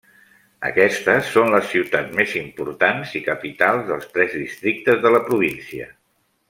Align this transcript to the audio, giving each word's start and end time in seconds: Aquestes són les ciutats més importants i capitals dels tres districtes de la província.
Aquestes 0.69 1.29
són 1.33 1.51
les 1.55 1.67
ciutats 1.73 2.17
més 2.21 2.33
importants 2.41 3.13
i 3.21 3.21
capitals 3.29 3.87
dels 3.93 4.11
tres 4.17 4.35
districtes 4.43 5.05
de 5.07 5.17
la 5.19 5.25
província. 5.31 5.91